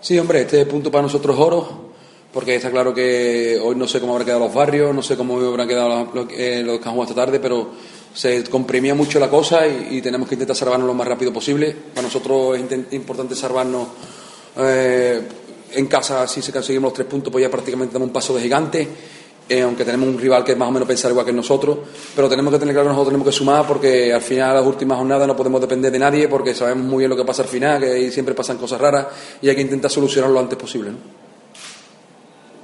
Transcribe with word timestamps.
Sí, 0.00 0.18
hombre, 0.18 0.42
este 0.42 0.66
punto 0.66 0.90
para 0.90 1.02
nosotros 1.02 1.38
oro, 1.38 1.92
porque 2.32 2.56
está 2.56 2.70
claro 2.70 2.92
que 2.92 3.58
hoy 3.62 3.76
no 3.76 3.86
sé 3.86 4.00
cómo 4.00 4.12
habrán 4.12 4.26
quedado 4.26 4.44
los 4.46 4.54
barrios, 4.54 4.94
no 4.94 5.02
sé 5.02 5.16
cómo 5.16 5.38
habrán 5.38 5.68
quedado 5.68 6.08
los, 6.12 6.26
eh, 6.32 6.62
los 6.64 6.80
esta 6.84 7.14
tarde, 7.14 7.38
pero 7.38 7.70
se 8.12 8.44
comprimía 8.44 8.94
mucho 8.94 9.18
la 9.18 9.30
cosa 9.30 9.66
y, 9.66 10.02
tenemos 10.02 10.28
que 10.28 10.34
intentar 10.34 10.56
salvarnos 10.56 10.86
lo 10.86 10.94
más 10.94 11.06
rápido 11.06 11.32
posible. 11.32 11.74
Para 11.94 12.06
nosotros 12.06 12.58
es 12.58 12.92
importante 12.92 13.34
salvarnos 13.34 13.88
eh, 14.56 15.22
en 15.74 15.86
casa, 15.86 16.26
si 16.26 16.42
se 16.42 16.52
conseguimos 16.52 16.88
los 16.88 16.94
tres 16.94 17.06
puntos, 17.06 17.32
pues 17.32 17.42
ya 17.42 17.50
prácticamente 17.50 17.92
damos 17.92 18.08
un 18.08 18.12
paso 18.12 18.34
de 18.34 18.42
gigante. 18.42 18.88
Eh, 19.48 19.60
aunque 19.60 19.84
tenemos 19.84 20.08
un 20.08 20.18
rival 20.18 20.44
que 20.44 20.54
más 20.54 20.68
o 20.68 20.72
menos 20.72 20.86
pensar 20.86 21.10
igual 21.10 21.26
que 21.26 21.32
nosotros, 21.32 21.78
pero 22.14 22.28
tenemos 22.28 22.52
que 22.52 22.58
tener 22.60 22.74
claro 22.74 22.88
que 22.88 22.92
nosotros 22.94 23.08
tenemos 23.12 23.26
que 23.26 23.36
sumar 23.36 23.66
porque 23.66 24.12
al 24.12 24.22
final, 24.22 24.54
las 24.54 24.64
últimas 24.64 24.96
jornadas, 24.96 25.26
no 25.26 25.36
podemos 25.36 25.60
depender 25.60 25.90
de 25.90 25.98
nadie 25.98 26.28
porque 26.28 26.54
sabemos 26.54 26.86
muy 26.86 26.98
bien 26.98 27.10
lo 27.10 27.16
que 27.16 27.24
pasa 27.24 27.42
al 27.42 27.48
final, 27.48 27.80
que 27.80 27.90
ahí 27.90 28.10
siempre 28.10 28.34
pasan 28.34 28.56
cosas 28.56 28.80
raras 28.80 29.08
y 29.42 29.48
hay 29.48 29.54
que 29.56 29.62
intentar 29.62 29.90
solucionarlo 29.90 30.34
lo 30.34 30.40
antes 30.40 30.56
posible. 30.56 30.92
¿no? 30.92 30.98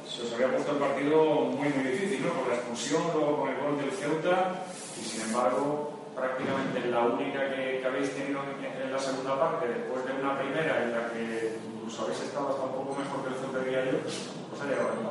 Se 0.09 0.23
os 0.23 0.33
había 0.33 0.49
puesto 0.55 0.73
el 0.73 0.79
partido 0.79 1.51
muy, 1.51 1.69
muy 1.69 1.93
difícil, 1.93 2.23
¿no? 2.25 2.33
Por 2.33 2.49
la 2.49 2.55
expulsión, 2.55 3.03
luego 3.13 3.41
con 3.41 3.49
el 3.51 3.57
gol 3.59 3.77
del 3.83 3.91
Ceuta 3.91 4.65
y 4.97 5.05
sin 5.05 5.21
embargo, 5.29 5.93
prácticamente 6.15 6.89
la 6.89 7.05
única 7.05 7.53
que, 7.53 7.85
habéis 7.85 8.15
tenido 8.15 8.41
en, 8.41 8.93
la 8.93 8.99
segunda 8.99 9.39
parte, 9.39 9.69
después 9.69 10.07
de 10.07 10.13
una 10.23 10.39
primera 10.39 10.83
en 10.85 10.93
la 10.93 11.13
que 11.13 11.59
incluso 11.69 12.03
habéis 12.03 12.23
estado 12.23 12.49
hasta 12.49 12.65
un 12.65 12.73
poco 12.73 12.97
mejor 12.97 13.27
que 13.27 13.35
el 13.35 13.41
Ceuta 13.41 13.59
diría 13.61 13.85
yo, 13.93 13.99
pues 14.01 14.63
ha 14.63 14.65
llegado 14.65 14.89
el 14.97 15.09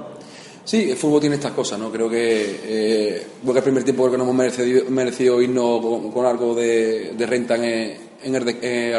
Sí, 0.68 0.92
el 0.92 0.98
fútbol 0.98 1.22
tiene 1.22 1.38
estas 1.38 1.54
cosas, 1.54 1.80
¿no? 1.80 1.90
Creo 1.90 2.10
que, 2.10 2.60
eh, 2.66 3.26
el 3.42 3.64
primer 3.64 3.86
tiempo 3.86 4.04
creo 4.04 4.12
que 4.12 4.18
no 4.18 4.26
hemos 4.26 4.36
merecido, 4.36 4.84
merecido 4.90 5.42
irnos 5.42 5.80
con, 6.14 6.26
algo 6.26 6.54
de, 6.54 7.14
renta 7.26 7.56
en, 7.56 8.36
el, 8.36 8.44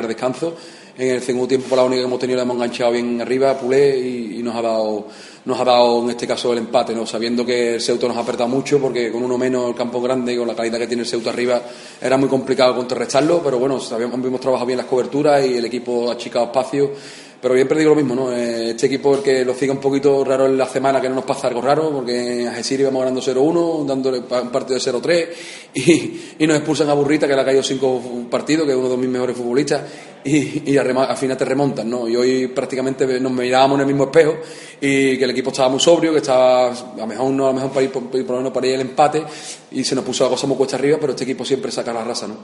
descanso. 0.08 0.56
En 0.96 1.10
el 1.10 1.20
segundo 1.20 1.46
tiempo, 1.46 1.68
por 1.68 1.76
la 1.76 1.84
única 1.84 2.00
que 2.00 2.06
hemos 2.06 2.18
tenido, 2.18 2.38
la 2.38 2.44
hemos 2.44 2.56
enganchado 2.56 2.92
bien 2.92 3.20
arriba, 3.20 3.58
Pulé, 3.58 3.98
y, 3.98 4.42
nos 4.42 4.56
ha 4.56 4.62
dado 4.62 5.06
nos 5.44 5.60
ha 5.60 5.64
dado 5.64 6.02
en 6.04 6.10
este 6.10 6.26
caso 6.26 6.52
el 6.52 6.58
empate, 6.58 6.94
¿no? 6.94 7.06
sabiendo 7.06 7.44
que 7.44 7.74
el 7.74 7.80
Ceuta 7.82 8.08
nos 8.08 8.16
ha 8.16 8.20
apretado 8.20 8.48
mucho, 8.48 8.78
porque 8.78 9.12
con 9.12 9.22
uno 9.22 9.36
menos 9.36 9.68
el 9.68 9.74
campo 9.74 10.00
grande 10.00 10.32
y 10.32 10.36
con 10.38 10.48
la 10.48 10.54
calidad 10.54 10.78
que 10.78 10.86
tiene 10.86 11.02
el 11.02 11.08
Ceuta 11.08 11.30
arriba 11.30 11.62
era 12.00 12.16
muy 12.16 12.28
complicado 12.30 12.74
contrarrestarlo, 12.76 13.42
pero 13.42 13.58
bueno, 13.58 13.78
sabíamos, 13.78 14.18
hemos 14.24 14.40
trabajado 14.40 14.66
bien 14.66 14.78
las 14.78 14.86
coberturas 14.86 15.44
y 15.46 15.56
el 15.56 15.64
equipo 15.64 16.10
ha 16.10 16.14
achicado 16.14 16.46
espacio 16.46 16.92
pero 17.40 17.54
siempre 17.54 17.78
digo 17.78 17.90
lo 17.90 17.96
mismo, 17.96 18.14
¿no? 18.16 18.32
Eh, 18.32 18.70
este 18.70 18.86
equipo, 18.86 19.14
el 19.14 19.22
que 19.22 19.44
lo 19.44 19.54
siga 19.54 19.72
un 19.72 19.78
poquito 19.78 20.24
raro 20.24 20.46
en 20.46 20.58
la 20.58 20.66
semana, 20.66 21.00
que 21.00 21.08
no 21.08 21.14
nos 21.14 21.24
pasa 21.24 21.46
algo 21.46 21.60
raro, 21.60 21.90
porque 21.92 22.42
en 22.42 22.48
Algeciras 22.48 22.80
íbamos 22.80 23.00
ganando 23.00 23.20
0-1, 23.20 23.86
dándole 23.86 24.18
un 24.18 24.50
partido 24.50 24.78
de 24.78 24.92
0-3, 24.92 25.28
y, 26.38 26.46
nos 26.46 26.56
expulsan 26.56 26.90
a 26.90 26.94
Burrita, 26.94 27.28
que 27.28 27.34
le 27.34 27.40
ha 27.40 27.44
caído 27.44 27.62
cinco 27.62 28.02
partidos, 28.28 28.66
que 28.66 28.72
es 28.72 28.78
uno 28.78 28.88
de 28.88 28.96
mis 28.96 29.08
mejores 29.08 29.36
futbolistas, 29.36 29.82
y, 30.24 30.76
al 30.76 31.16
final 31.16 31.36
te 31.36 31.44
remontan, 31.44 31.88
¿no? 31.88 32.08
Y 32.08 32.16
hoy 32.16 32.48
prácticamente 32.48 33.20
nos 33.20 33.30
mirábamos 33.30 33.76
en 33.76 33.80
el 33.82 33.86
mismo 33.86 34.04
espejo, 34.04 34.34
y 34.80 35.16
que 35.16 35.24
el 35.24 35.30
equipo 35.30 35.50
estaba 35.50 35.68
muy 35.68 35.80
sobrio, 35.80 36.10
que 36.10 36.18
estaba 36.18 36.72
a 36.72 36.96
lo 36.96 37.06
mejor 37.06 37.30
no 37.30 37.44
a 37.44 37.48
lo 37.50 37.54
mejor 37.54 37.70
para 37.70 37.82
ir, 37.84 37.92
por, 37.92 38.02
lo 38.02 38.36
menos 38.36 38.52
para 38.52 38.66
ir 38.66 38.74
el 38.74 38.80
empate, 38.80 39.24
y 39.70 39.84
se 39.84 39.94
nos 39.94 40.04
puso 40.04 40.24
la 40.24 40.30
cosa 40.30 40.48
muy 40.48 40.56
cuesta 40.56 40.76
arriba, 40.76 40.98
pero 41.00 41.12
este 41.12 41.22
equipo 41.22 41.44
siempre 41.44 41.70
saca 41.70 41.92
la 41.92 42.02
raza, 42.02 42.26
¿no? 42.26 42.34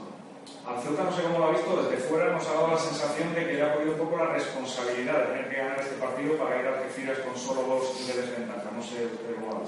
Al 0.65 0.81
Ceuta 0.81 1.03
no 1.03 1.15
sé 1.15 1.21
cómo 1.23 1.39
lo 1.39 1.45
ha 1.45 1.51
visto, 1.51 1.83
desde 1.83 1.94
nos 2.35 2.47
ha 2.47 2.53
dado 2.53 2.67
la 2.67 2.77
sensación 2.77 3.33
de 3.33 3.47
que 3.47 3.53
le 3.53 3.63
ha 3.63 3.73
podido 3.73 3.93
un 3.93 3.97
poco 3.97 4.17
la 4.17 4.33
responsabilidad 4.33 5.19
de 5.19 5.25
tener 5.25 5.49
que 5.49 5.55
ganar 5.55 5.79
este 5.79 5.95
partido 5.95 6.37
para 6.37 6.59
ir 6.59 6.67
a 6.67 6.79
Algeciras 6.79 7.19
con 7.19 7.37
solo 7.37 7.63
dos 7.63 8.07
de 8.07 8.13
desventaja. 8.13 8.71
No 8.75 8.83
sé 8.83 9.07
lo 9.39 9.63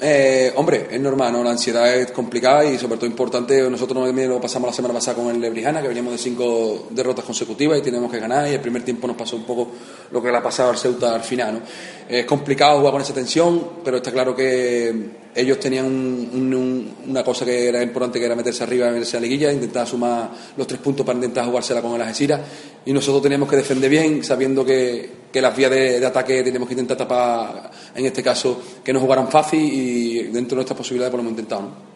eh, 0.00 0.52
hombre, 0.54 0.86
es 0.90 1.00
normal, 1.00 1.32
¿no? 1.32 1.42
La 1.42 1.50
ansiedad 1.50 1.92
es 1.96 2.12
complicada 2.12 2.64
y 2.64 2.78
sobre 2.78 2.96
todo 2.96 3.06
importante. 3.06 3.68
Nosotros 3.68 4.14
lo 4.14 4.40
pasamos 4.40 4.70
la 4.70 4.74
semana 4.74 4.94
pasada 4.94 5.16
con 5.16 5.34
el 5.34 5.40
Lebrijana, 5.40 5.82
que 5.82 5.88
veníamos 5.88 6.12
de 6.12 6.18
cinco 6.18 6.86
derrotas 6.90 7.24
consecutivas 7.24 7.78
y 7.78 7.82
tenemos 7.82 8.10
que 8.10 8.20
ganar. 8.20 8.48
Y 8.48 8.54
el 8.54 8.60
primer 8.60 8.84
tiempo 8.84 9.08
nos 9.08 9.16
pasó 9.16 9.36
un 9.36 9.44
poco 9.44 9.72
lo 10.12 10.22
que 10.22 10.30
le 10.30 10.36
ha 10.36 10.42
pasado 10.42 10.70
al 10.70 10.78
Ceuta 10.78 11.14
al 11.14 11.22
final, 11.22 11.54
¿no? 11.54 11.60
Es 12.08 12.24
complicado 12.26 12.78
jugar 12.78 12.92
con 12.92 13.02
esa 13.02 13.12
tensión, 13.12 13.70
pero 13.84 13.96
está 13.96 14.12
claro 14.12 14.36
que 14.36 15.10
ellos 15.34 15.58
tenían 15.58 16.90
una 17.06 17.24
cosa 17.24 17.44
que 17.44 17.68
era 17.68 17.82
importante, 17.82 18.18
que 18.18 18.24
era 18.24 18.36
meterse 18.36 18.62
arriba, 18.62 18.90
meterse 18.90 19.16
a 19.16 19.20
la 19.20 19.26
liguilla, 19.26 19.52
intentar 19.52 19.86
sumar 19.86 20.30
los 20.56 20.66
tres 20.66 20.80
puntos 20.80 21.04
para 21.04 21.16
intentar 21.16 21.44
jugársela 21.44 21.82
con 21.82 21.94
el 21.94 22.02
Algeciras. 22.02 22.40
Y 22.86 22.92
nosotros 22.92 23.22
teníamos 23.22 23.48
que 23.48 23.56
defender 23.56 23.90
bien, 23.90 24.22
sabiendo 24.22 24.64
que, 24.64 25.17
las 25.34 25.56
vías 25.56 25.70
de, 25.70 26.04
ataque 26.04 26.42
tenemos 26.42 26.68
que 26.68 26.74
intentar 26.74 26.96
tapar, 26.96 27.70
en 27.94 28.06
este 28.06 28.22
caso, 28.22 28.60
que 28.82 28.92
no 28.92 29.00
jugaran 29.00 29.28
fácil 29.28 29.60
y 29.60 30.22
dentro 30.24 30.50
de 30.50 30.56
nuestras 30.56 30.76
posibilidades 30.76 31.10
por 31.10 31.18
lo 31.18 31.28
hemos 31.28 31.38
intentado. 31.38 31.88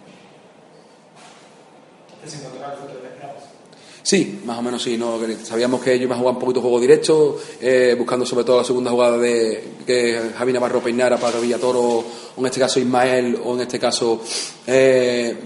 Sí, 4.03 4.41
más 4.45 4.59
o 4.59 4.63
menos 4.63 4.83
sí. 4.83 4.99
¿no? 4.99 5.19
Sabíamos 5.43 5.81
que 5.81 5.93
ellos 5.93 6.05
iban 6.05 6.19
a 6.19 6.21
jugar 6.21 6.35
un 6.35 6.41
poquito 6.41 6.61
juego 6.61 6.81
directo, 6.81 7.39
eh, 7.61 7.95
buscando 7.97 8.27
sobre 8.27 8.45
todo 8.45 8.59
la 8.59 8.65
segunda 8.65 8.91
jugada 8.91 9.17
de 9.17 9.65
que 9.87 10.33
Javi 10.37 10.53
Navarro 10.53 10.83
peinara 10.83 11.17
para 11.17 11.39
Villatoro, 11.39 11.81
o 11.81 12.05
en 12.37 12.47
este 12.47 12.61
caso 12.61 12.81
Ismael, 12.81 13.39
o 13.43 13.55
en 13.55 13.63
este 13.63 13.79
caso 13.79 14.21
eh, 14.67 15.37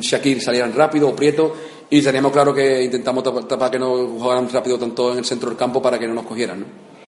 Shakir 0.00 0.40
salieran 0.40 0.72
rápido, 0.72 1.08
o 1.08 1.16
Prieto, 1.16 1.54
y 1.90 2.02
teníamos 2.02 2.30
claro 2.30 2.54
que 2.54 2.84
intentamos 2.84 3.24
tapar, 3.48 3.70
que 3.70 3.78
no 3.78 4.06
jugaran 4.06 4.48
rápido 4.48 4.78
tanto 4.78 5.12
en 5.12 5.18
el 5.18 5.24
centro 5.24 5.48
del 5.48 5.58
campo 5.58 5.80
para 5.80 5.98
que 5.98 6.06
no 6.06 6.14
nos 6.14 6.26
cogieran. 6.26 6.60
¿no? 6.60 6.93